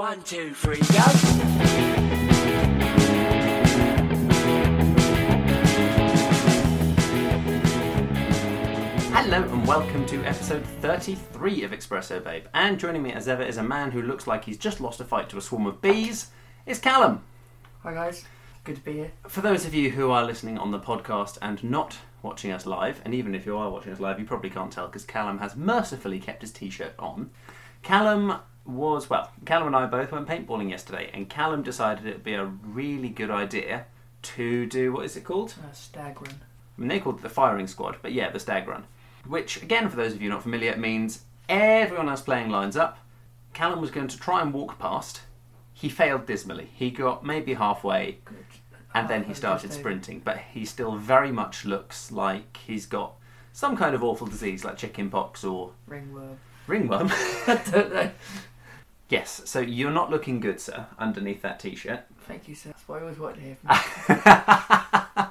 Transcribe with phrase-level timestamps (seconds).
[0.00, 1.02] One, two, three, go.
[9.12, 12.46] Hello and welcome to episode 33 of Espresso Babe.
[12.54, 15.04] And joining me as ever is a man who looks like he's just lost a
[15.04, 16.28] fight to a swarm of bees.
[16.64, 17.22] It's Callum.
[17.82, 18.24] Hi guys,
[18.64, 19.12] good to be here.
[19.28, 23.02] For those of you who are listening on the podcast and not watching us live,
[23.04, 25.56] and even if you are watching us live, you probably can't tell because Callum has
[25.56, 27.32] mercifully kept his t-shirt on.
[27.82, 29.30] Callum was well.
[29.44, 33.08] Callum and I both went paintballing yesterday, and Callum decided it would be a really
[33.08, 33.86] good idea
[34.22, 35.54] to do what is it called?
[35.62, 36.40] Uh, stag run.
[36.76, 38.84] I mean, they called it the firing squad, but yeah, the stag run.
[39.26, 42.98] Which, again, for those of you not familiar, means everyone else playing lines up.
[43.52, 45.22] Callum was going to try and walk past.
[45.72, 46.68] He failed dismally.
[46.74, 48.44] He got maybe halfway, Good.
[48.94, 50.22] and then he started sprinting.
[50.24, 53.14] But he still very much looks like he's got
[53.52, 56.38] some kind of awful disease like chicken pox or Ringworm.
[56.66, 57.08] Ringworm.
[57.46, 58.10] I don't know.
[59.08, 62.04] yes, so you're not looking good, sir, underneath that t shirt.
[62.26, 62.70] Thank you, sir.
[62.70, 64.16] That's what I always want to hear from
[65.16, 65.24] you.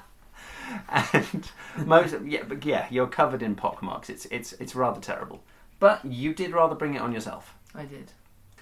[1.23, 1.51] and
[1.85, 4.09] most yeah, but yeah, you're covered in pock marks.
[4.09, 5.43] It's it's it's rather terrible.
[5.79, 7.55] But you did rather bring it on yourself.
[7.73, 8.11] I did.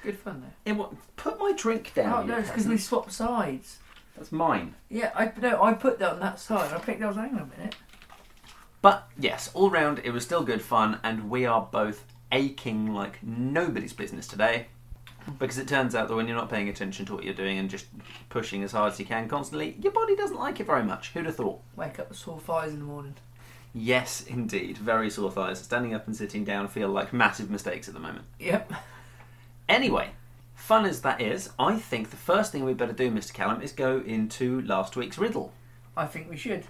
[0.03, 0.71] Good fun though.
[0.71, 2.13] It, wa- put my drink down.
[2.13, 2.73] oh you no, it's because peasant.
[2.73, 3.79] we swapped sides.
[4.15, 4.75] That's mine.
[4.89, 6.73] Yeah, I no, I put that on that side.
[6.73, 7.01] I picked.
[7.01, 7.75] I was hang on a minute.
[8.81, 13.23] But yes, all round it was still good fun, and we are both aching like
[13.23, 14.67] nobody's business today.
[15.39, 17.69] Because it turns out that when you're not paying attention to what you're doing and
[17.69, 17.85] just
[18.29, 21.09] pushing as hard as you can constantly, your body doesn't like it very much.
[21.09, 21.59] Who'd have thought?
[21.75, 23.15] Wake up with sore thighs in the morning.
[23.73, 24.77] Yes, indeed.
[24.77, 25.59] Very sore thighs.
[25.59, 28.25] Standing up and sitting down feel like massive mistakes at the moment.
[28.39, 28.71] Yep.
[29.67, 30.11] Anyway,
[30.55, 33.33] fun as that is, I think the first thing we'd better do, Mr.
[33.33, 35.51] Callum, is go into last week's riddle.
[35.97, 36.63] I think we should.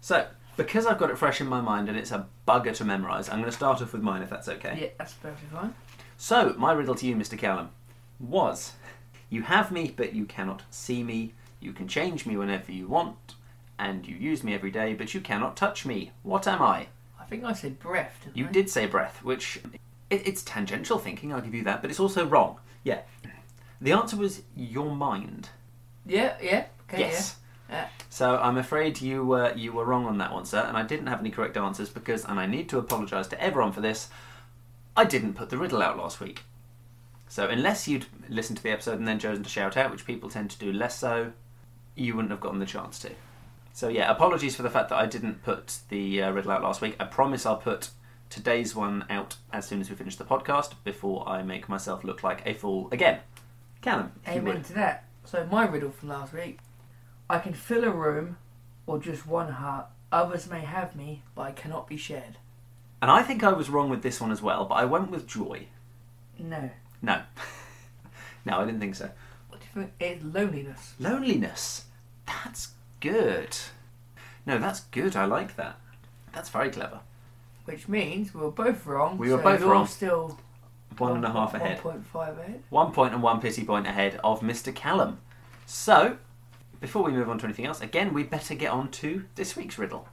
[0.00, 3.28] So, because I've got it fresh in my mind and it's a bugger to memorise,
[3.28, 4.78] I'm going to start off with mine if that's okay.
[4.80, 5.74] Yeah, that's perfectly fine.
[6.16, 7.36] So, my riddle to you, Mr.
[7.38, 7.70] Callum,
[8.20, 8.72] was
[9.30, 11.34] You have me, but you cannot see me.
[11.60, 13.34] You can change me whenever you want,
[13.78, 16.12] and you use me every day, but you cannot touch me.
[16.22, 16.88] What am I?
[17.18, 18.20] I think I said breath.
[18.24, 18.52] Didn't You I?
[18.52, 19.60] did say breath, which
[20.10, 22.58] it, it's tangential thinking, I'll give you that, but it's also wrong.
[22.84, 23.00] Yeah.
[23.80, 25.48] The answer was your mind.
[26.06, 26.66] Yeah, yeah.
[26.88, 27.36] Okay, yes.
[28.10, 31.08] So I'm afraid you were you were wrong on that one, sir, and I didn't
[31.08, 34.08] have any correct answers because, and I need to apologise to everyone for this.
[34.96, 36.42] I didn't put the riddle out last week.
[37.28, 40.30] So unless you'd listened to the episode and then chosen to shout out, which people
[40.30, 41.32] tend to do less so,
[41.96, 43.10] you wouldn't have gotten the chance to.
[43.72, 46.80] So yeah, apologies for the fact that I didn't put the uh, riddle out last
[46.80, 46.94] week.
[47.00, 47.90] I promise I'll put
[48.30, 52.22] today's one out as soon as we finish the podcast before I make myself look
[52.22, 53.18] like a fool again.
[53.82, 54.64] Callum, if you Amen would.
[54.66, 55.04] to that.
[55.24, 56.58] So my riddle from last week:
[57.34, 58.36] I can fill a room,
[58.86, 59.86] or just one heart.
[60.12, 62.36] Others may have me, but I cannot be shared.
[63.02, 65.26] And I think I was wrong with this one as well, but I went with
[65.26, 65.66] joy.
[66.38, 66.70] No.
[67.02, 67.22] No.
[68.44, 69.10] no, I didn't think so.
[69.48, 69.94] What do you think?
[69.98, 70.94] It's loneliness.
[71.00, 71.86] Loneliness.
[72.24, 72.68] That's
[73.00, 73.56] good.
[74.46, 75.16] No, that's good.
[75.16, 75.76] I like that.
[76.32, 77.00] That's very clever.
[77.64, 79.18] Which means we were both wrong.
[79.18, 79.88] We were so both you're wrong.
[79.88, 80.38] Still
[80.98, 81.80] One and a half ahead.
[81.80, 82.62] 1.5 ahead.
[82.70, 84.72] One point and one pity point ahead of Mr.
[84.72, 85.18] Callum.
[85.66, 86.18] So,
[86.84, 89.78] before we move on to anything else, again, we better get on to this week's
[89.78, 90.06] riddle.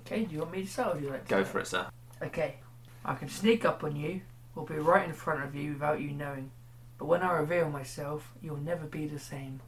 [0.00, 1.48] Okay, do you want me to start or do you like to Go start?
[1.48, 1.86] for it, sir.
[2.22, 2.56] Okay.
[3.02, 4.20] I can sneak up on you,
[4.54, 6.50] or be right in front of you without you knowing.
[6.98, 9.60] But when I reveal myself, you'll never be the same.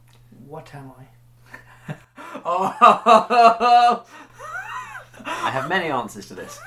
[0.45, 1.95] What am I?
[2.45, 4.05] Oh!
[5.25, 6.59] I have many answers to this.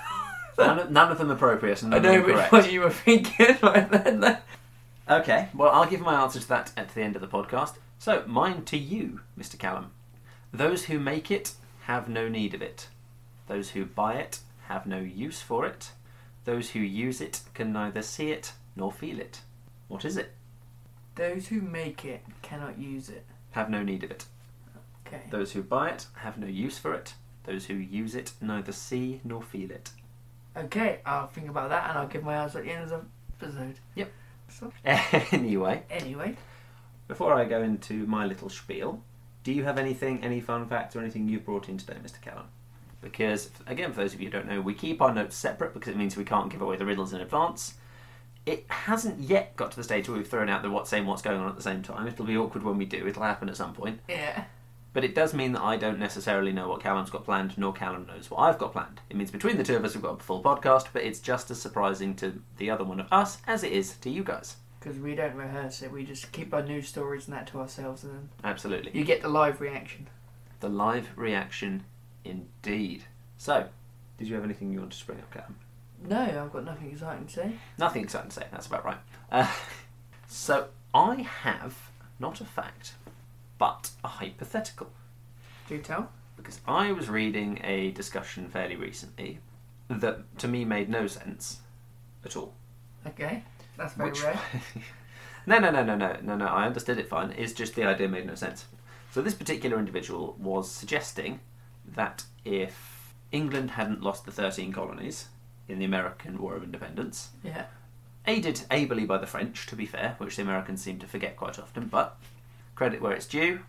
[0.58, 2.52] None of, none of them appropriate and I none of know them which correct.
[2.52, 4.38] one you were thinking right then.
[5.08, 7.74] Okay, well, I'll give my answer to that at the end of the podcast.
[8.04, 9.58] So, mine to you, Mr.
[9.58, 9.90] Callum.
[10.52, 11.54] Those who make it
[11.84, 12.88] have no need of it.
[13.46, 15.92] Those who buy it have no use for it.
[16.44, 19.40] Those who use it can neither see it nor feel it.
[19.88, 20.32] What is it?
[21.14, 23.24] Those who make it cannot use it.
[23.52, 24.26] Have no need of it.
[25.06, 25.22] Okay.
[25.30, 27.14] Those who buy it have no use for it.
[27.44, 29.92] Those who use it neither see nor feel it.
[30.54, 33.46] Okay, I'll think about that and I'll give my answer at the end of the
[33.46, 33.78] episode.
[33.94, 34.12] Yep.
[34.50, 36.36] So, anyway, anyway,
[37.08, 39.02] before I go into my little spiel,
[39.42, 42.20] do you have anything, any fun facts or anything you've brought in today, Mr.
[42.20, 42.46] Callum?
[43.00, 45.92] Because, again, for those of you who don't know, we keep our notes separate because
[45.92, 47.74] it means we can't give away the riddles in advance.
[48.46, 51.22] It hasn't yet got to the stage where we've thrown out the what's saying what's
[51.22, 52.06] going on at the same time.
[52.06, 53.06] It'll be awkward when we do.
[53.06, 54.00] It'll happen at some point.
[54.08, 54.44] yeah.
[54.94, 58.06] But it does mean that I don't necessarily know what Callum's got planned, nor Callum
[58.06, 59.00] knows what I've got planned.
[59.10, 61.50] It means between the two of us we've got a full podcast, but it's just
[61.50, 64.54] as surprising to the other one of us as it is to you guys.
[64.84, 68.04] Because we don't rehearse it, we just keep our news stories and that to ourselves
[68.04, 68.90] and then Absolutely.
[68.92, 70.08] you get the live reaction.
[70.60, 71.84] The live reaction,
[72.22, 73.04] indeed.
[73.38, 73.68] So,
[74.18, 75.56] did you have anything you wanted to spring up, Cam?
[76.06, 77.52] No, I've got nothing exciting to say.
[77.78, 78.46] Nothing exciting to say.
[78.52, 78.98] That's about right.
[79.32, 79.50] Uh,
[80.28, 82.92] so I have not a fact,
[83.56, 84.90] but a hypothetical.
[85.66, 86.10] Do you tell.
[86.36, 89.38] Because I was reading a discussion fairly recently
[89.88, 91.60] that to me made no sense
[92.22, 92.52] at all.
[93.06, 93.44] Okay.
[93.76, 94.40] That's very Which- rare.
[95.46, 96.46] no, no, no, no, no, no, no.
[96.46, 97.32] I understood it fine.
[97.36, 98.66] It's just the idea made no sense.
[99.10, 101.40] So this particular individual was suggesting
[101.94, 105.28] that if England hadn't lost the 13 colonies
[105.68, 107.66] in the American War of Independence, Yeah.
[108.26, 111.58] aided ably by the French, to be fair, which the Americans seem to forget quite
[111.58, 112.18] often, but
[112.74, 113.60] credit where it's due.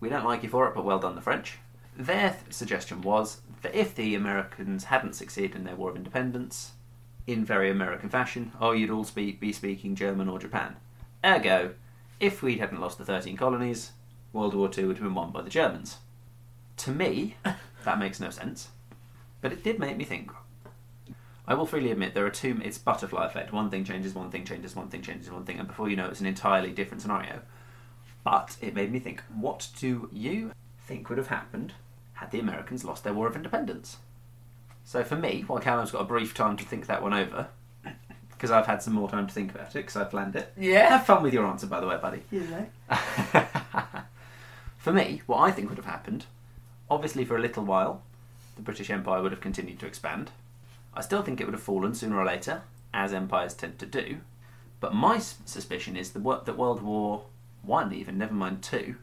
[0.00, 1.58] We don't like you for it, but well done, the French.
[1.96, 6.72] Their th- suggestion was that if the Americans hadn't succeeded in their War of Independence,
[7.26, 10.76] in very American fashion, oh, you'd all speak, be speaking German or Japan.
[11.24, 11.74] Ergo,
[12.20, 13.92] if we hadn't lost the 13 colonies,
[14.32, 15.98] World War II would have been won by the Germans.
[16.78, 17.36] To me,
[17.84, 18.68] that makes no sense,
[19.40, 20.30] but it did make me think.
[21.46, 22.60] I will freely admit there are two.
[22.64, 23.52] It's butterfly effect.
[23.52, 26.06] One thing changes, one thing changes, one thing changes, one thing, and before you know,
[26.06, 27.40] it, it's an entirely different scenario.
[28.24, 30.52] But it made me think: what do you
[30.86, 31.74] think would have happened
[32.14, 33.96] had the Americans lost their War of Independence?
[34.84, 37.48] So for me, while Callum's got a brief time to think that one over,
[38.30, 40.52] because I've had some more time to think about it, because I planned it.
[40.56, 40.88] Yeah.
[40.88, 42.22] Have fun with your answer, by the way, buddy.
[42.30, 42.66] You know.
[44.76, 46.26] for me, what I think would have happened,
[46.90, 48.02] obviously for a little while,
[48.56, 50.30] the British Empire would have continued to expand.
[50.94, 52.62] I still think it would have fallen sooner or later,
[52.92, 54.18] as empires tend to do.
[54.80, 57.24] But my suspicion is that, wo- that World War
[57.62, 58.96] One, even never mind two,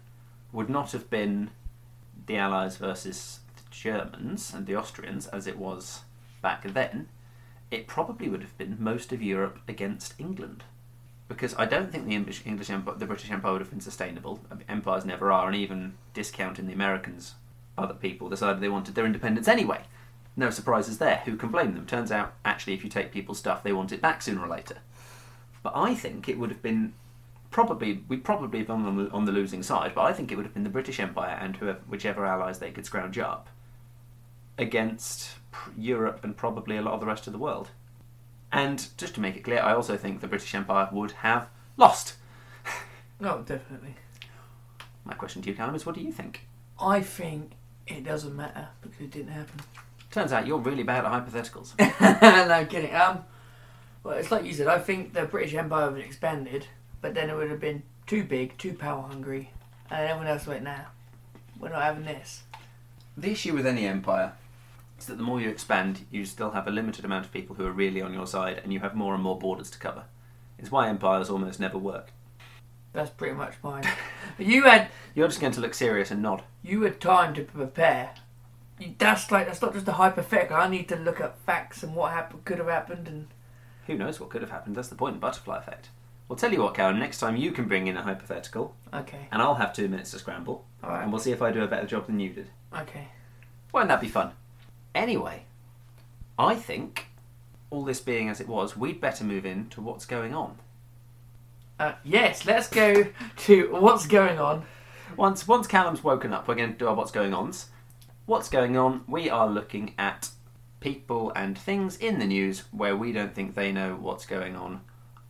[0.52, 1.50] would not have been
[2.26, 3.40] the Allies versus
[3.72, 6.02] Germans and the Austrians as it was
[6.42, 7.10] back then.
[7.72, 10.64] It probably would have been most of Europe against England
[11.30, 14.42] because I don't think the English, English Empire, the British Empire would have been sustainable.
[14.68, 17.36] Empires never are, and even discounting the Americans,
[17.78, 19.82] other people decided they wanted their independence anyway.
[20.36, 21.22] No surprises there.
[21.26, 21.86] Who can blame them?
[21.86, 24.78] Turns out, actually, if you take people's stuff, they want it back sooner or later.
[25.62, 26.94] But I think it would have been
[27.52, 29.94] probably we'd probably have been on the, on the losing side.
[29.94, 32.72] But I think it would have been the British Empire and whoever, whichever allies they
[32.72, 33.50] could scrounge up
[34.60, 35.32] against
[35.78, 37.70] Europe and probably a lot of the rest of the world.
[38.52, 42.16] And just to make it clear, I also think the British Empire would have lost.
[43.20, 43.96] No, definitely.
[45.06, 46.48] My question to you, Callum, is what do you think?
[46.80, 47.54] I think
[47.88, 49.60] it doesn't matter because it didn't happen.
[50.12, 51.74] Turns out you're really bad at hypotheticals.
[52.02, 52.94] no I'm kidding.
[52.94, 53.24] Um,
[54.04, 54.68] well, it's like you said.
[54.68, 56.66] I think the British Empire would have expanded,
[57.02, 59.52] but then it would have been too big, too power hungry,
[59.92, 60.86] and everyone else went, "Nah,
[61.60, 62.44] we're not having this."
[63.22, 64.34] the issue with any empire
[65.00, 67.66] is that the more you expand, you still have a limited amount of people who
[67.66, 70.04] are really on your side, and you have more and more borders to cover.
[70.58, 72.12] It's why empires almost never work.
[72.92, 73.84] That's pretty much mine.
[74.38, 76.44] you had You're just going to look serious and nod.
[76.64, 78.12] you had time to prepare.
[78.80, 80.56] You, that's like that's not just a hypothetical.
[80.58, 83.28] I need to look at facts and what happened, could have happened, and
[83.88, 84.76] Who knows what could have happened?
[84.76, 85.90] That's the point, butterfly effect.
[86.28, 89.42] Well, tell you what, Karen, next time you can bring in a hypothetical, okay, and
[89.42, 91.68] I'll have two minutes to scramble, all right, and we'll see if I do a
[91.68, 92.50] better job than you did.
[92.78, 93.08] okay.
[93.72, 94.32] Won't that be fun?
[95.00, 95.44] Anyway,
[96.38, 97.06] I think,
[97.70, 100.58] all this being as it was, we'd better move in to what's going on.
[101.80, 103.08] Uh, yes, let's go
[103.38, 104.66] to what's going on.
[105.16, 107.68] Once once Callum's woken up, we're going to do our what's going ons.
[108.26, 109.06] What's going on?
[109.08, 110.32] We are looking at
[110.82, 114.82] people and things in the news where we don't think they know what's going on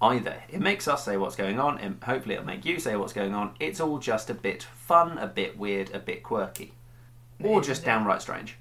[0.01, 0.41] either.
[0.49, 3.35] It makes us say what's going on, and hopefully it'll make you say what's going
[3.35, 3.53] on.
[3.59, 6.73] It's all just a bit fun, a bit weird, a bit quirky,
[7.43, 8.57] or just downright strange.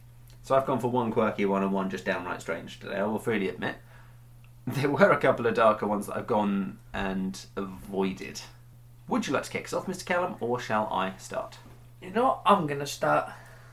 [0.48, 2.94] So I've gone for one quirky one and one just downright strange today.
[2.94, 3.76] I will freely admit.
[4.66, 8.40] There were a couple of darker ones that I've gone and avoided.
[9.08, 10.06] Would you like to kick us off, Mr.
[10.06, 11.58] Callum, or shall I start?
[12.00, 12.42] You know, what?
[12.46, 13.30] I'm gonna start.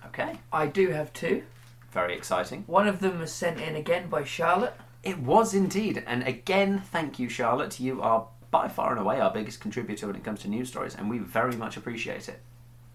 [0.07, 0.33] Okay.
[0.51, 1.43] I do have two.
[1.91, 2.65] Very exciting.
[2.67, 4.73] One of them was sent in again by Charlotte.
[5.01, 6.03] It was indeed.
[6.05, 7.79] And again, thank you, Charlotte.
[7.79, 10.95] You are by far and away our biggest contributor when it comes to news stories,
[10.95, 12.41] and we very much appreciate it.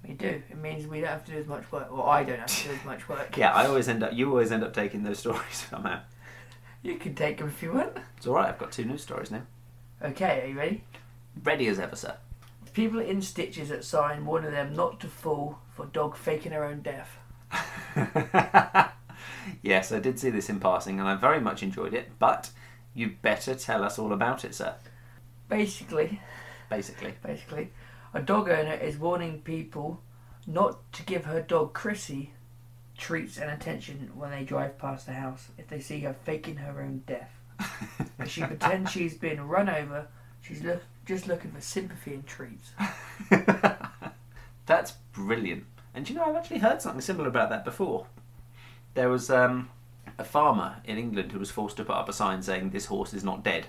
[0.07, 0.43] We do.
[0.51, 2.69] It means we don't have to do as much work, or I don't have to
[2.69, 3.37] do as much work.
[3.37, 4.13] Yeah, I always end up.
[4.13, 6.01] You always end up taking those stories somehow.
[6.83, 7.99] You can take them if you want.
[8.17, 8.49] It's all right.
[8.49, 9.43] I've got two news stories now.
[10.03, 10.85] Okay, are you ready?
[11.43, 12.17] Ready as ever, sir.
[12.73, 16.81] People in stitches at sign warning them not to fall for dog faking her own
[16.81, 17.19] death.
[19.63, 22.13] yes, I did see this in passing, and I very much enjoyed it.
[22.19, 22.51] But
[22.95, 24.75] you better tell us all about it, sir.
[25.49, 26.21] Basically,
[26.71, 27.71] Basically, basically,
[28.13, 30.01] a dog owner is warning people
[30.47, 32.33] not to give her dog Chrissy
[32.97, 36.83] treats and attention when they drive past the house if they see her faking her
[36.83, 37.33] own death.
[38.19, 40.07] If she pretends she's been run over,
[40.41, 42.73] she's look, just looking for sympathy and treats.
[44.67, 45.65] That's brilliant.
[45.95, 48.07] And you know, I've actually heard something similar about that before.
[48.95, 49.71] There was um,
[50.19, 53.15] a farmer in England who was forced to put up a sign saying this horse
[53.15, 53.67] is not dead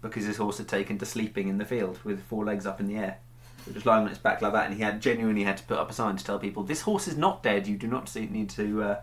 [0.00, 2.86] because his horse had taken to sleeping in the field with four legs up in
[2.86, 3.18] the air.
[3.66, 5.78] It was lying on its back like that, and he had genuinely had to put
[5.78, 7.66] up a sign to tell people, "This horse is not dead.
[7.66, 8.82] You do not see- need to.
[8.82, 9.00] Uh,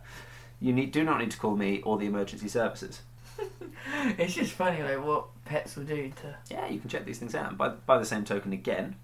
[0.59, 3.01] you need do not need to call me or the emergency services."
[4.17, 6.35] It's just funny, like what pets will do to.
[6.49, 7.49] Yeah, you can check these things out.
[7.49, 8.95] And by by the same token, again,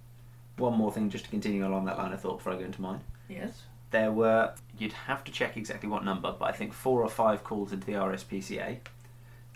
[0.57, 2.81] one more thing just to continue along that line of thought before I go into
[2.81, 3.01] mine.
[3.29, 3.63] Yes.
[3.91, 7.43] There were you'd have to check exactly what number, but I think four or five
[7.43, 8.79] calls into the RSPCA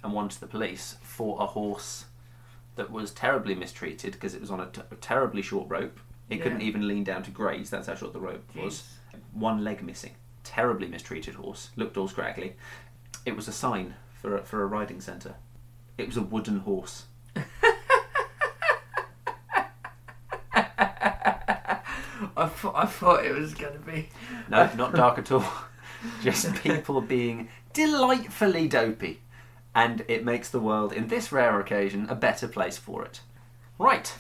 [0.04, 2.06] and one to the police for a horse
[2.78, 6.00] that was terribly mistreated because it was on a, t- a terribly short rope.
[6.30, 6.44] It Yeah.
[6.44, 7.70] couldn't even lean down to graze.
[7.70, 8.84] That's how short the rope was.
[9.34, 10.16] One leg missing.
[10.44, 11.70] Terribly mistreated horse.
[11.76, 12.56] Looked all scraggly.
[13.26, 15.36] It was a sign for a, for a riding centre.
[15.98, 17.06] It was a wooden horse.
[22.40, 24.10] I thought I thought it was gonna be.
[24.50, 25.46] No, not dark at all.
[26.22, 29.20] Just people being delightfully dopey.
[29.76, 33.22] And it makes the world, in this rare occasion, a better place for it.
[33.78, 34.14] Right.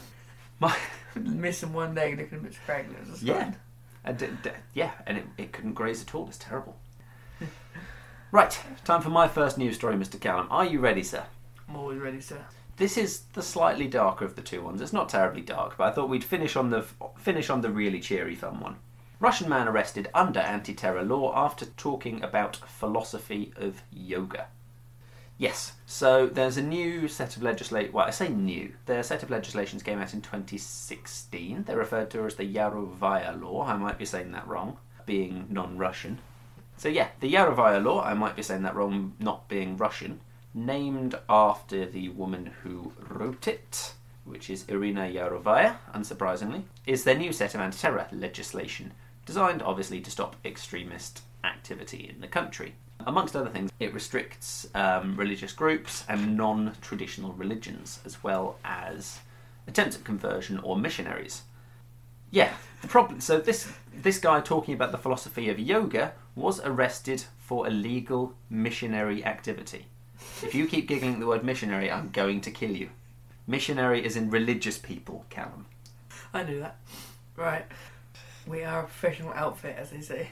[0.60, 0.76] My,
[1.16, 2.96] Missing one leg, looking a bit scraggly.
[2.96, 3.54] It was yeah.
[4.04, 6.28] And, uh, d- d- yeah, and it, it couldn't graze at all.
[6.28, 6.78] It's terrible.
[8.32, 10.20] right, time for my first news story, Mr.
[10.20, 10.48] Callum.
[10.50, 11.26] Are you ready, sir?
[11.68, 12.40] I'm always ready, sir.
[12.78, 14.82] This is the slightly darker of the two ones.
[14.82, 16.86] It's not terribly dark, but I thought we'd finish on the
[17.18, 18.76] finish on the really cheery fun one.
[19.20, 24.48] Russian man arrested under anti-terror law after talking about philosophy of yoga.
[25.40, 27.94] Yes, so there's a new set of legislation.
[27.94, 28.74] Well, I say new.
[28.88, 31.64] Their set of legislations came out in 2016.
[31.64, 33.66] They're referred to as the Yarovaya law.
[33.68, 36.20] I might be saying that wrong, being non-Russian.
[36.78, 38.04] So yeah, the Yarovaya law.
[38.04, 40.22] I might be saying that wrong, not being Russian
[40.58, 43.94] named after the woman who wrote it,
[44.26, 48.94] which is Irina Yarovaya, unsurprisingly, is their new set of anti terror legislation,
[49.26, 52.74] designed obviously to stop extremist activity in the country.
[53.08, 59.20] Amongst other things, it restricts um, religious groups and non traditional religions, as well as
[59.66, 61.44] attempts at conversion or missionaries.
[62.32, 63.22] Yeah, the problem.
[63.22, 69.24] So this this guy talking about the philosophy of yoga was arrested for illegal missionary
[69.24, 69.86] activity.
[70.44, 72.90] If you keep giggling at the word missionary, I'm going to kill you.
[73.48, 75.68] Missionary is in religious people, Callum.
[76.34, 76.76] I knew that.
[77.38, 77.66] Right.
[78.46, 80.28] We are a professional outfit, as they say.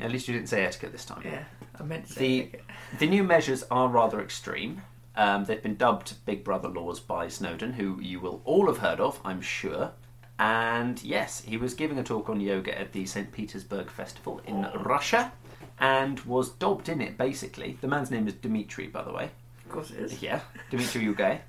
[0.00, 1.22] At least you didn't say etiquette this time.
[1.24, 1.44] Yeah,
[1.78, 2.14] I meant to.
[2.18, 2.50] The-
[2.98, 4.82] The new measures are rather extreme.
[5.16, 9.00] Um, they've been dubbed Big Brother laws by Snowden, who you will all have heard
[9.00, 9.92] of, I'm sure.
[10.38, 13.30] And yes, he was giving a talk on yoga at the St.
[13.32, 15.32] Petersburg Festival in Russia
[15.78, 17.78] and was dobbed in it, basically.
[17.80, 19.30] The man's name is Dmitry, by the way.
[19.66, 20.22] Of course it is.
[20.22, 21.40] Yeah, Dmitry Ugay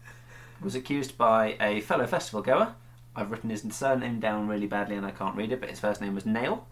[0.61, 2.75] was accused by a fellow festival goer.
[3.15, 5.99] I've written his surname down really badly and I can't read it, but his first
[6.01, 6.67] name was Nail,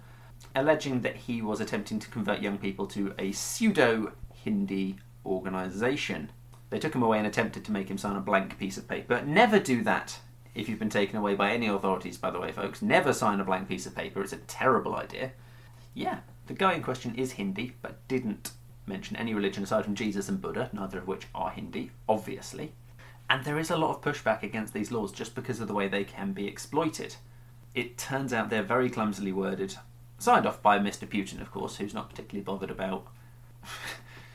[0.55, 6.31] alleging that he was attempting to convert young people to a pseudo Hindi organisation.
[6.69, 9.21] They took him away and attempted to make him sign a blank piece of paper.
[9.21, 10.19] Never do that
[10.55, 12.81] if you've been taken away by any authorities, by the way, folks.
[12.81, 15.31] Never sign a blank piece of paper, it's a terrible idea.
[15.93, 18.51] Yeah, the guy in question is Hindi, but didn't
[18.85, 22.73] mention any religion aside from Jesus and Buddha, neither of which are Hindi, obviously.
[23.29, 25.87] And there is a lot of pushback against these laws just because of the way
[25.87, 27.15] they can be exploited.
[27.73, 29.77] It turns out they're very clumsily worded,
[30.21, 31.07] signed off by Mr.
[31.07, 33.07] Putin, of course, who's not particularly bothered about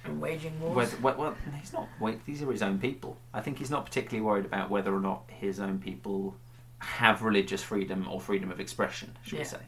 [0.08, 0.74] waging wars.
[0.76, 0.96] whether.
[1.02, 1.88] Well, well, he's not.
[2.00, 3.16] Wait, these are his own people.
[3.32, 6.36] I think he's not particularly worried about whether or not his own people
[6.78, 9.58] have religious freedom or freedom of expression, should we say?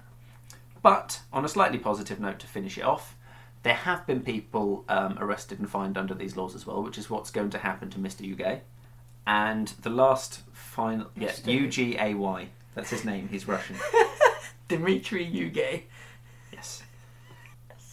[0.83, 3.17] But on a slightly positive note, to finish it off,
[3.63, 7.11] there have been people um, arrested and fined under these laws as well, which is
[7.11, 8.23] what's going to happen to Mr.
[8.37, 8.61] Ugay.
[9.27, 11.33] And the last final, yeah.
[11.45, 12.49] U G A Y.
[12.75, 13.29] That's his name.
[13.29, 13.77] He's Russian.
[14.69, 15.83] Dmitry Ugay.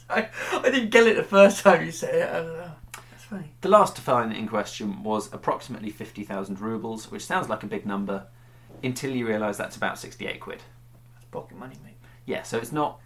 [0.09, 2.29] I, I didn't get it the first time you said it.
[2.29, 2.71] I don't know.
[3.11, 3.51] That's funny.
[3.61, 8.27] The last fine in question was approximately 50,000 rubles, which sounds like a big number
[8.83, 10.61] until you realise that's about 68 quid.
[11.13, 11.97] That's pocket money, mate.
[12.25, 12.99] Yeah, so it's not.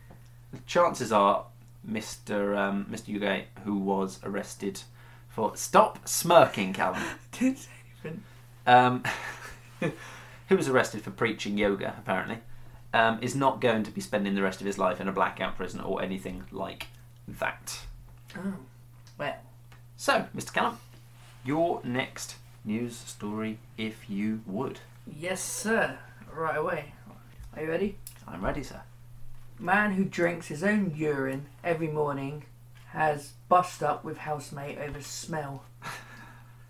[0.66, 1.46] Chances are,
[1.90, 2.58] Mr.
[2.58, 3.18] Um, Mr.
[3.18, 4.82] Ugay, who was arrested
[5.30, 5.56] for.
[5.56, 7.02] Stop smirking, Callum.
[7.32, 7.70] Didn't say
[8.04, 8.24] anything.
[8.66, 9.04] Um,
[10.50, 12.40] who was arrested for preaching yoga, apparently,
[12.94, 15.56] um, is not going to be spending the rest of his life in a blackout
[15.56, 16.88] prison or anything like
[17.28, 17.82] that.
[18.38, 18.56] Oh.
[19.18, 19.36] Well,
[19.98, 20.54] So, Mr.
[20.54, 20.78] Callum,
[21.44, 24.80] your next news story, if you would.
[25.06, 25.98] yes, sir.
[26.34, 26.94] Right away.
[27.56, 27.98] Are you ready?
[28.28, 28.82] I'm ready, sir.
[29.58, 32.46] Man who drinks his own urine every morning
[32.92, 35.64] has bust up with housemate over smell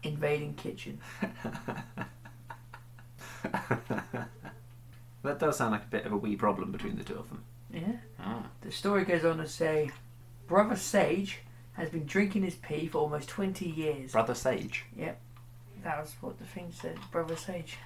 [0.03, 0.99] invading kitchen.
[5.23, 7.43] that does sound like a bit of a wee problem between the two of them.
[7.71, 7.97] Yeah.
[8.19, 8.43] Ah.
[8.61, 9.91] The story goes on to say,
[10.47, 11.39] Brother Sage
[11.73, 14.11] has been drinking his pee for almost 20 years.
[14.11, 14.85] Brother Sage.
[14.97, 15.19] Yep.
[15.83, 17.77] That was what the thing said, Brother Sage.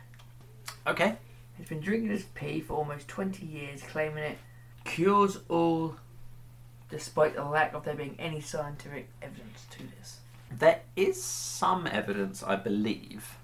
[0.87, 1.15] Okay.
[1.57, 4.37] He's been drinking his pee for almost 20 years, claiming it
[4.85, 5.95] cures all,
[6.89, 10.19] despite the lack of there being any scientific evidence to this.
[10.51, 13.37] There is some evidence, I believe,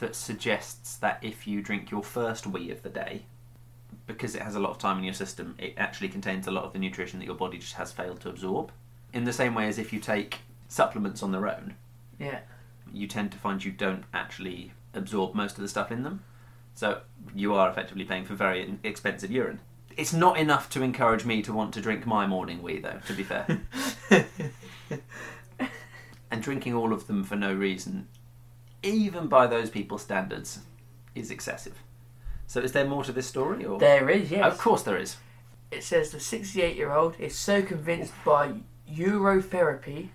[0.00, 3.22] that suggests that if you drink your first wee of the day,
[4.06, 6.64] because it has a lot of time in your system, it actually contains a lot
[6.64, 8.72] of the nutrition that your body just has failed to absorb.
[9.12, 10.38] In the same way as if you take
[10.68, 11.74] supplements on their own,
[12.18, 12.40] Yeah.
[12.92, 16.24] you tend to find you don't actually absorb most of the stuff in them.
[16.74, 17.02] So
[17.34, 19.60] you are effectively paying for very expensive urine.
[19.96, 23.12] It's not enough to encourage me to want to drink my morning wee, though, to
[23.12, 23.60] be fair.
[26.30, 28.08] and drinking all of them for no reason,
[28.82, 30.60] even by those people's standards,
[31.14, 31.78] is excessive.
[32.46, 33.64] So is there more to this story?
[33.64, 33.78] Or?
[33.78, 34.44] There is, yes.
[34.44, 35.16] Of course there is.
[35.70, 38.54] It says the 68 year old is so convinced by
[38.92, 40.08] urotherapy,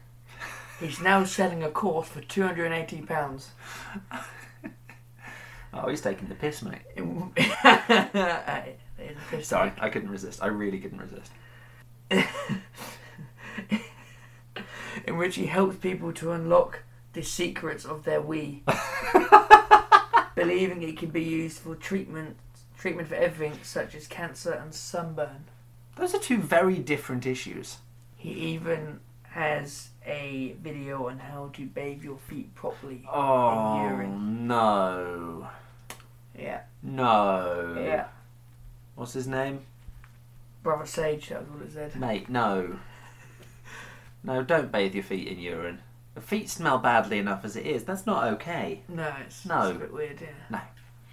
[0.80, 3.46] he's now selling a course for £280.
[5.78, 6.80] Oh, he's taking the piss, mate.
[8.98, 9.74] It is a piss Sorry.
[9.78, 10.42] I couldn't resist.
[10.42, 11.30] I really couldn't resist.
[15.06, 16.84] in which he helps people to unlock
[17.16, 18.62] the secrets of their wee,
[20.36, 22.38] believing it can be used for treatment
[22.78, 25.46] treatment for everything such as cancer and sunburn.
[25.96, 27.78] Those are two very different issues.
[28.18, 33.04] He even has a video on how to bathe your feet properly.
[33.12, 34.48] Oh urine.
[34.48, 35.48] no,
[36.38, 37.76] Yeah, no.
[37.84, 38.08] yeah.
[38.96, 39.62] What's his name?
[40.64, 41.96] Brother Sage, that was what it said.
[42.00, 42.78] Mate, no.
[44.24, 45.80] No, don't bathe your feet in urine.
[46.16, 47.84] Your feet smell badly enough as it is.
[47.84, 48.82] That's not okay.
[48.88, 49.64] No, it's, No.
[49.68, 50.60] it's a bit weird, yeah.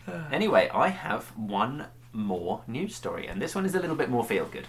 [0.06, 0.14] No.
[0.32, 4.24] Anyway, I have one more news story, and this one is a little bit more
[4.24, 4.66] feel good.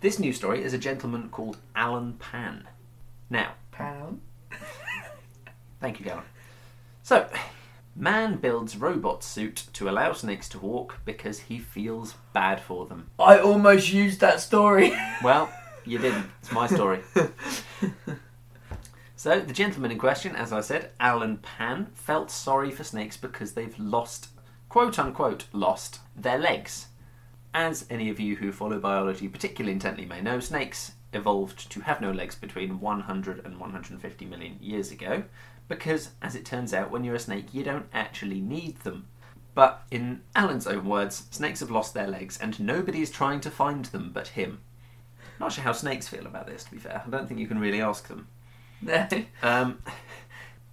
[0.00, 2.68] This news story is a gentleman called Allen Pan.
[3.30, 4.20] Now, Pound.
[5.80, 6.24] Thank you, Gavin.
[7.02, 7.28] So,
[7.96, 13.10] man builds robot suit to allow snakes to walk because he feels bad for them.
[13.18, 14.96] I almost used that story.
[15.22, 15.50] Well,
[15.84, 16.26] you didn't.
[16.42, 17.00] It's my story.
[19.24, 23.54] so, the gentleman in question, as I said, Allen Pan, felt sorry for snakes because
[23.54, 24.28] they've lost,
[24.68, 26.88] quote unquote, lost their legs.
[27.54, 32.02] As any of you who follow biology particularly intently may know, snakes evolved to have
[32.02, 35.24] no legs between 100 and 150 million years ago
[35.68, 39.06] because, as it turns out, when you're a snake, you don't actually need them.
[39.54, 43.50] But in Allen's own words, snakes have lost their legs and nobody is trying to
[43.50, 44.60] find them but him.
[45.40, 47.02] Not sure how snakes feel about this, to be fair.
[47.06, 48.28] I don't think you can really ask them.
[48.84, 49.08] No.
[49.42, 49.82] Um,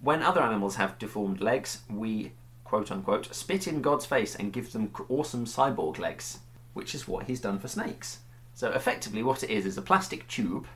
[0.00, 2.32] when other animals have deformed legs, we
[2.64, 6.40] quote unquote spit in God's face and give them awesome cyborg legs,
[6.72, 8.18] which is what he's done for snakes.
[8.54, 10.66] So effectively, what it is is a plastic tube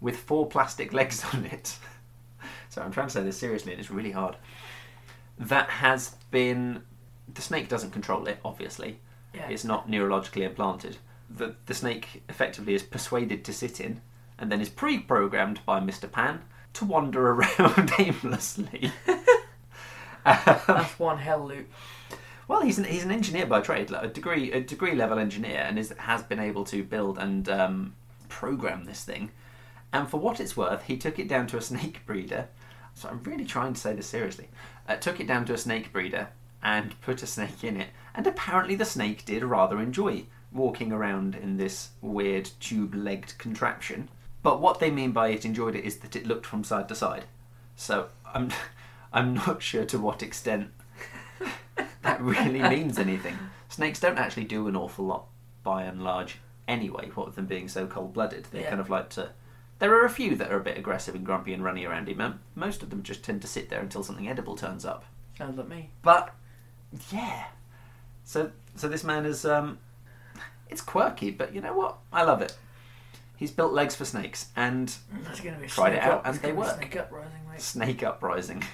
[0.00, 1.78] with four plastic legs on it.
[2.68, 4.36] so I'm trying to say this seriously, and it's really hard.
[5.38, 6.82] That has been.
[7.32, 9.00] The snake doesn't control it, obviously.
[9.34, 9.48] Yeah.
[9.48, 10.96] It's not neurologically implanted.
[11.28, 14.00] The, the snake effectively is persuaded to sit in
[14.38, 16.10] and then is pre programmed by Mr.
[16.10, 16.42] Pan
[16.76, 18.92] to wander around aimlessly.
[19.08, 19.20] Um,
[20.24, 21.70] That's one hell loop.
[22.48, 25.60] well, he's an, he's an engineer by trade, like a degree a degree level engineer,
[25.60, 27.94] and is, has been able to build and um,
[28.28, 29.30] program this thing.
[29.92, 32.48] And for what it's worth, he took it down to a snake breeder.
[32.94, 34.48] So I'm really trying to say this seriously.
[34.88, 36.28] Uh, took it down to a snake breeder
[36.62, 41.34] and put a snake in it, and apparently the snake did rather enjoy walking around
[41.34, 44.08] in this weird tube-legged contraption.
[44.46, 46.94] But what they mean by it enjoyed it is that it looked from side to
[46.94, 47.24] side.
[47.74, 48.52] So I'm
[49.12, 50.70] I'm not sure to what extent
[52.02, 53.36] that really means anything.
[53.68, 55.24] Snakes don't actually do an awful lot
[55.64, 58.44] by and large anyway, what with them being so cold blooded.
[58.52, 58.68] They Yeah.
[58.68, 59.30] kind of like to.
[59.80, 62.38] There are a few that are a bit aggressive and grumpy and runny around him.
[62.54, 65.06] Most of them just tend to sit there until something edible turns up.
[65.36, 65.90] Sounds like me.
[66.02, 66.32] But
[67.10, 67.46] yeah,
[68.22, 69.80] so so this man is um,
[70.70, 71.98] it's quirky, but you know what?
[72.12, 72.56] I love it.
[73.36, 74.92] He's built legs for snakes and
[75.24, 76.26] That's gonna be a Tried it out up.
[76.26, 76.76] and it's they gonna be a work.
[76.80, 77.60] Snake uprising, mate.
[77.60, 78.64] snake uprising.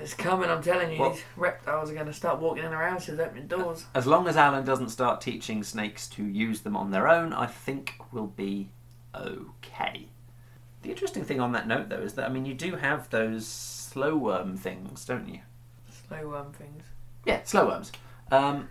[0.00, 0.48] It's coming.
[0.48, 3.84] I'm telling you, Well- these reptiles are gonna start walking in our houses, opening doors.
[3.94, 7.46] As long as Allen doesn't start teaching snakes to use them on their own, I
[7.46, 8.70] think we'll be
[9.14, 10.08] okay.
[10.82, 13.46] The interesting thing on that note, though, is that I mean, you do have those
[13.46, 15.40] slow worm things, don't you?
[16.08, 16.84] Slow worm things.
[17.24, 17.92] Yeah, slow worms.
[18.30, 18.68] Um,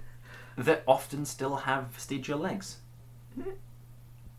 [0.58, 2.78] that often still have vestigial legs.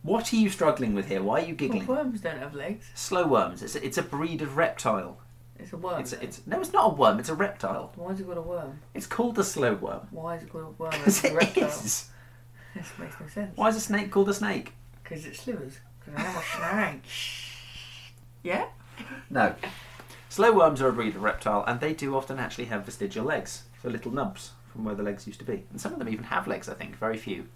[0.02, 1.22] What are you struggling with here?
[1.22, 1.86] Why are you giggling?
[1.86, 2.90] Well, worms don't have legs.
[2.94, 3.62] Slow worms.
[3.62, 5.18] It's a, it's a breed of reptile.
[5.58, 6.00] It's a worm.
[6.00, 7.20] It's a, it's no, it's not a worm.
[7.20, 7.92] It's a reptile.
[7.94, 8.80] Why is it called a worm?
[8.94, 10.92] It's called a slow worm Why is it called a worm?
[11.06, 11.68] It's a reptile.
[11.68, 12.08] is.
[12.74, 13.56] This makes no sense.
[13.56, 14.72] Why is a snake called a snake?
[15.02, 15.78] Because it slivers.
[16.00, 17.02] Because I'm a snake.
[18.42, 18.66] Yeah?
[19.30, 19.54] No.
[20.28, 23.64] Slow worms are a breed of reptile, and they do often actually have vestigial legs,
[23.82, 25.64] so little nubs from where the legs used to be.
[25.70, 27.46] And some of them even have legs, I think, very few.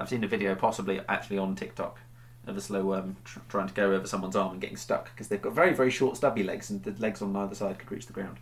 [0.00, 1.98] I've seen a video, possibly actually on TikTok,
[2.46, 5.28] of a slow worm tr- trying to go over someone's arm and getting stuck because
[5.28, 8.06] they've got very, very short, stubby legs, and the legs on either side could reach
[8.06, 8.38] the ground.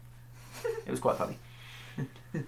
[0.87, 1.37] it was quite funny.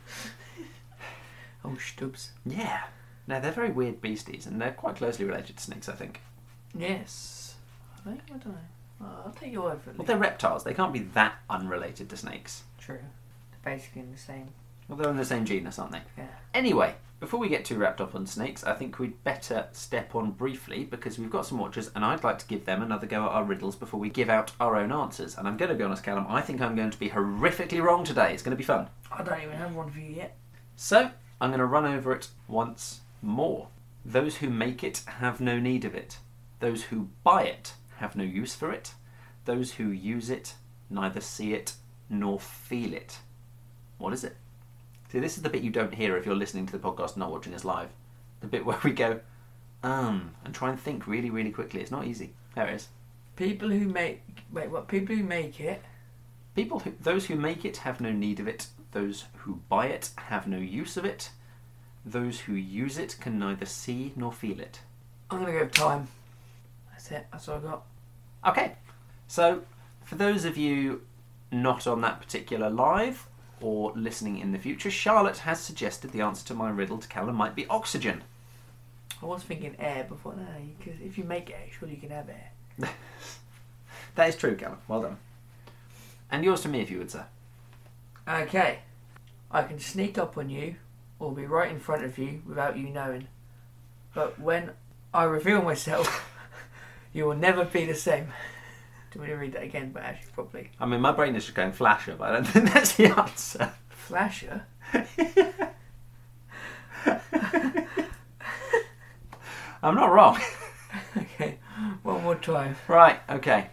[1.64, 2.30] Oh, stubs.
[2.46, 2.84] Yeah.
[3.26, 6.20] Now, they're very weird beasties, and they're quite closely related to snakes, I think.
[6.74, 7.56] Yes.
[7.98, 8.58] I think, I don't know.
[9.02, 9.98] Oh, I'll take your word for it.
[9.98, 10.64] Well, they're reptiles.
[10.64, 12.62] They can't be that unrelated to snakes.
[12.78, 12.98] True.
[13.50, 14.48] They're basically in the same.
[14.90, 16.03] Well, they're in the same genus, aren't they?
[16.18, 16.26] Yeah.
[16.53, 20.33] Anyway, before we get too wrapped up on snakes, I think we'd better step on
[20.33, 23.31] briefly because we've got some watchers and I'd like to give them another go at
[23.31, 25.38] our riddles before we give out our own answers.
[25.38, 28.03] And I'm going to be honest, Callum, I think I'm going to be horrifically wrong
[28.03, 28.35] today.
[28.35, 28.88] It's going to be fun.
[29.12, 30.37] I don't even have one for you yet.
[30.74, 31.09] So,
[31.40, 33.68] I'm going to run over it once more.
[34.05, 36.18] Those who make it have no need of it.
[36.59, 38.94] Those who buy it have no use for it.
[39.44, 40.55] Those who use it
[40.88, 41.74] neither see it
[42.09, 43.20] nor feel it.
[43.98, 44.37] What is it?
[45.10, 47.18] See, this is the bit you don't hear if you're listening to the podcast and
[47.18, 47.88] not watching us live.
[48.40, 49.20] The bit where we go,
[49.82, 51.80] um, and try and think really, really quickly.
[51.80, 52.34] It's not easy.
[52.54, 52.88] There it is.
[53.36, 54.88] People who make wait, what?
[54.88, 55.82] People who make it.
[56.54, 58.68] People who, those who make it have no need of it.
[58.92, 61.30] Those who buy it have no use of it.
[62.04, 64.80] Those who use it can neither see nor feel it.
[65.30, 66.08] I'm gonna go with time.
[66.90, 67.26] That's it.
[67.32, 67.82] That's all I got.
[68.46, 68.72] Okay,
[69.26, 69.62] so
[70.04, 71.02] for those of you
[71.52, 73.26] not on that particular live
[73.60, 77.36] or listening in the future, Charlotte has suggested the answer to my riddle to Callum
[77.36, 78.22] might be oxygen.
[79.22, 80.34] I was thinking air before.
[80.34, 80.46] No,
[80.78, 82.90] because if you make air, surely you can have air.
[84.14, 84.78] That is true, Callum.
[84.88, 85.18] Well done.
[86.30, 87.26] And yours to me, if you would, sir.
[88.28, 88.80] Okay.
[89.50, 90.76] I can sneak up on you
[91.18, 93.28] or be right in front of you without you knowing.
[94.14, 94.72] But when
[95.12, 96.30] I reveal myself,
[97.12, 98.32] you will never be the same.
[99.10, 100.70] Do you want me to read that again, but actually probably.
[100.78, 103.72] I mean, my brain is just going flasher, but I don't think that's the answer.
[103.88, 104.64] Flasher?
[109.82, 110.40] I'm not wrong.
[111.16, 111.58] Okay,
[112.02, 112.74] one more time.
[112.88, 113.68] right, okay.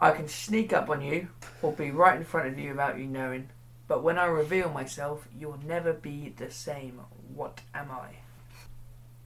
[0.00, 1.28] I can sneak up on you
[1.60, 3.50] or be right in front of you without you knowing.
[3.86, 7.00] But when I reveal myself, you'll never be the same.
[7.34, 8.16] What am I?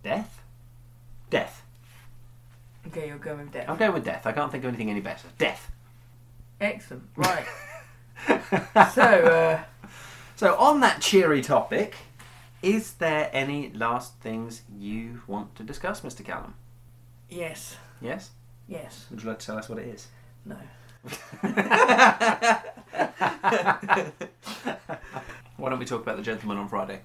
[0.02, 0.42] Death?
[1.30, 1.61] Death.
[2.88, 3.68] Okay, you're going with death.
[3.68, 4.26] I'm going with death.
[4.26, 5.28] I can't think of anything any better.
[5.38, 5.70] Death.
[6.60, 7.04] Excellent.
[7.16, 7.46] Right.
[8.92, 9.62] so, uh,
[10.36, 11.94] So, on that cheery topic,
[12.62, 16.24] is there any last things you want to discuss, Mr.
[16.24, 16.54] Callum?
[17.28, 17.76] yes.
[18.00, 18.30] Yes?
[18.66, 19.06] Yes.
[19.10, 20.08] Would you like to tell us what it is?
[20.44, 20.56] No.
[25.56, 27.00] Why don't we talk about the gentleman on Friday?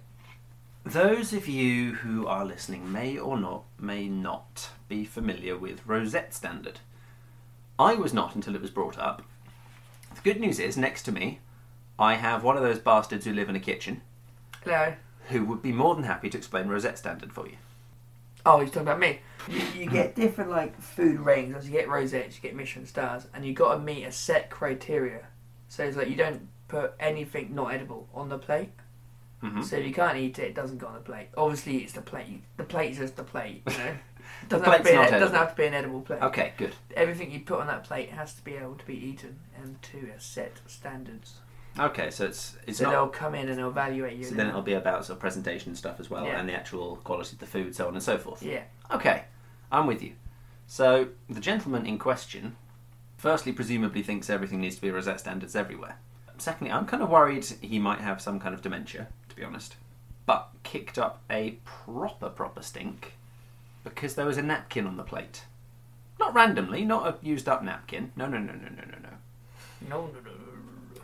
[0.91, 6.33] Those of you who are listening may or not may not be familiar with Rosette
[6.33, 6.79] Standard.
[7.77, 9.21] I was not until it was brought up.
[10.15, 11.41] The good news is, next to me,
[11.99, 14.01] I have one of those bastards who live in a kitchen
[14.63, 14.93] Hello.
[15.27, 17.57] who would be more than happy to explain Rosette Standard for you.
[18.45, 19.19] Oh, he's talking about me.
[19.49, 21.65] You, you get different like food ratings.
[21.65, 25.25] You get rosettes, you get Michelin stars, and you got to meet a set criteria.
[25.67, 28.69] So it's like you don't put anything not edible on the plate.
[29.55, 29.63] Mhm.
[29.63, 31.27] So if you can't eat it, it doesn't go on the plate.
[31.37, 32.41] Obviously, it's the plate.
[32.57, 33.63] The plate's just the plate.
[33.69, 33.85] You know,
[34.43, 35.35] it doesn't, have to, be it doesn't edible.
[35.37, 36.21] have to be an edible plate.
[36.21, 36.75] Okay, good.
[36.95, 40.11] Everything you put on that plate has to be able to be eaten and to
[40.15, 41.39] a set standards.
[41.79, 42.91] Okay, so it's it's so not.
[42.91, 44.23] they'll come in and evaluate you.
[44.23, 46.39] So then it'll be about sort of presentation and stuff as well, Yeah.
[46.39, 48.41] and the actual quality of the food, so on and so forth.
[48.41, 48.63] yeah.
[48.91, 49.25] Okay,
[49.71, 50.13] I'm with you.
[50.65, 52.55] So the gentleman in question,
[53.17, 55.97] firstly, presumably thinks everything needs to be Rosette standards everywhere.
[56.39, 59.75] Secondly, I'm kind of worried he might have some kind of dementia, be honest.
[60.25, 63.13] But kicked up a proper, proper stink
[63.83, 65.43] because there was a napkin on the plate.
[66.19, 68.11] Not randomly, not a used up napkin.
[68.15, 69.09] No, no, no, no, no, no, no.
[69.87, 71.01] No, no, no, no.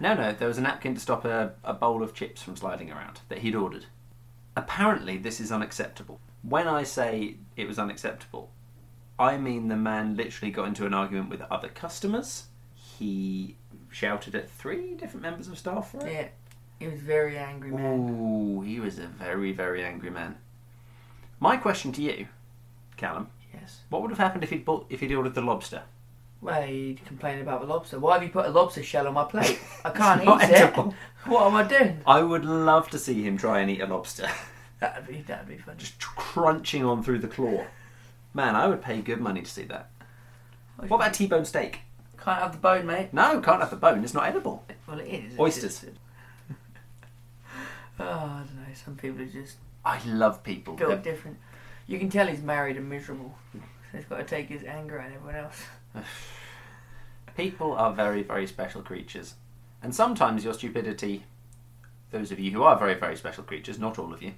[0.00, 2.90] No, no, there was a napkin to stop a, a bowl of chips from sliding
[2.90, 3.86] around that he'd ordered.
[4.56, 6.20] Apparently, this is unacceptable.
[6.42, 8.50] When I say it was unacceptable,
[9.18, 12.44] I mean the man literally got into an argument with other customers.
[12.74, 13.56] He
[13.90, 16.12] shouted at three different members of staff for it.
[16.12, 16.28] Yeah.
[16.78, 18.08] He was very angry, man.
[18.10, 20.36] Ooh, he was a very, very angry man.
[21.40, 22.28] My question to you,
[22.96, 23.80] Callum, Yes.
[23.88, 25.82] what would have happened if he'd bought, if he'd ordered the lobster?
[26.40, 27.98] Well, he'd complain about the lobster.
[27.98, 29.58] Why have you put a lobster shell on my plate?
[29.84, 30.54] I can't not eat it.
[30.60, 30.94] edible.
[31.26, 32.00] What am I doing?
[32.06, 34.28] I would love to see him try and eat a lobster.
[34.80, 35.76] That'd be that'd be fun.
[35.76, 37.64] just crunching on through the claw.
[38.32, 39.90] Man, I would pay good money to see that.
[40.76, 41.80] What about T-bone steak?
[42.22, 43.12] Can't have the bone, mate.
[43.12, 44.04] No, can't have the bone.
[44.04, 44.64] It's not edible.
[44.86, 45.32] Well, it is.
[45.32, 45.80] It's Oysters.
[45.80, 45.84] just-
[47.98, 48.06] oh, I
[48.44, 48.67] don't know.
[48.84, 50.74] Some people are just I love people.
[50.74, 51.38] built that- different.
[51.86, 53.34] You can tell he's married and miserable.
[53.54, 53.60] So
[53.96, 55.62] he's got to take his anger on everyone else.
[57.36, 59.34] People are very, very special creatures,
[59.82, 61.24] and sometimes your stupidity
[62.10, 64.32] those of you who are very, very special creatures, not all of you,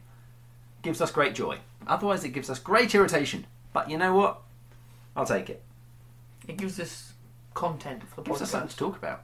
[0.82, 1.58] gives us great joy.
[1.86, 3.46] Otherwise, it gives us great irritation.
[3.72, 4.40] But you know what?
[5.14, 5.62] I'll take it.
[6.48, 7.12] It gives us
[7.54, 9.22] content for the Gives us something to talk about.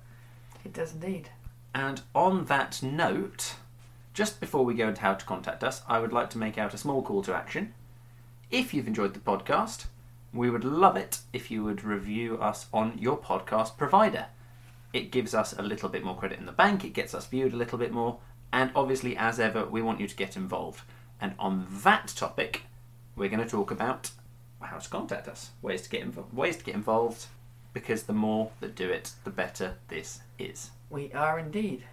[0.64, 1.30] It does indeed.
[1.74, 3.54] And on that note,
[4.16, 6.72] just before we go into how to contact us, I would like to make out
[6.72, 7.74] a small call to action.
[8.50, 9.88] If you've enjoyed the podcast,
[10.32, 14.28] we would love it if you would review us on your podcast provider.
[14.94, 17.52] It gives us a little bit more credit in the bank, it gets us viewed
[17.52, 18.16] a little bit more,
[18.54, 20.80] and obviously, as ever, we want you to get involved.
[21.20, 22.62] And on that topic,
[23.16, 24.12] we're going to talk about
[24.62, 27.26] how to contact us, ways to get ways to get involved,
[27.74, 30.70] because the more that do it, the better this is.
[30.88, 31.84] We are indeed.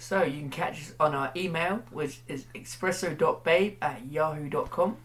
[0.00, 4.96] So you can catch us on our email, which is espresso.babe at yahoo.com.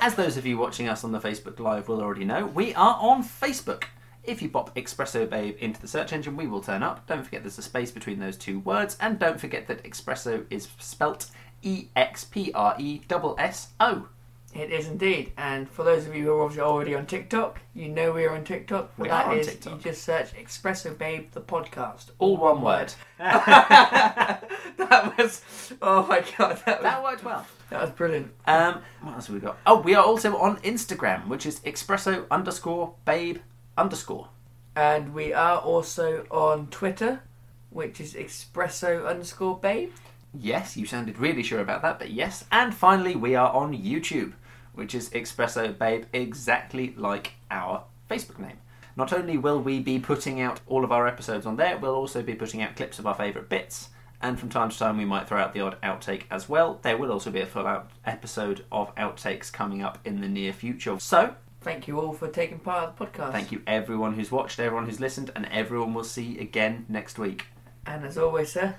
[0.00, 2.96] As those of you watching us on the Facebook Live will already know, we are
[3.00, 3.84] on Facebook.
[4.24, 7.06] If you pop Espresso Babe into the search engine, we will turn up.
[7.06, 10.68] Don't forget there's a space between those two words, and don't forget that Espresso is
[10.78, 11.30] spelt
[11.62, 14.08] E X P R E S S O.
[14.52, 15.32] It is indeed.
[15.36, 18.42] And for those of you who are obviously already on TikTok, you know we're on
[18.42, 18.90] TikTok.
[18.98, 19.74] We That are on is- TikTok.
[19.84, 22.10] You just search Espresso Babe the podcast.
[22.18, 22.92] All one word.
[23.18, 25.42] that was
[25.82, 27.46] oh my god, that was, That worked well.
[27.70, 28.32] that was brilliant.
[28.46, 29.58] Um, what else have we got?
[29.66, 33.38] Oh, we are also on Instagram, which is Espresso underscore Babe
[33.76, 34.28] underscore.
[34.76, 37.22] And we are also on Twitter,
[37.70, 39.92] which is Espresso underscore Babe.
[40.32, 42.44] Yes, you sounded really sure about that, but yes.
[42.52, 44.32] And finally, we are on YouTube,
[44.74, 48.58] which is Espresso Babe, exactly like our Facebook name.
[48.96, 52.22] Not only will we be putting out all of our episodes on there, we'll also
[52.22, 53.88] be putting out clips of our favourite bits,
[54.20, 56.78] and from time to time we might throw out the odd outtake as well.
[56.82, 60.52] There will also be a full out episode of outtakes coming up in the near
[60.52, 60.98] future.
[60.98, 63.32] So, Thank you all for taking part of the podcast.
[63.32, 67.46] thank you everyone who's watched, everyone who's listened, and everyone we'll see again next week.
[67.86, 68.76] And as always, sir,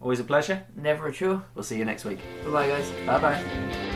[0.00, 0.64] Always a pleasure.
[0.76, 1.44] never a chore.
[1.54, 2.18] We'll see you next week.
[2.44, 2.90] Bye bye, guys.
[3.06, 3.91] Bye bye.